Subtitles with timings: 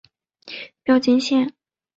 [0.83, 1.53] 标津线。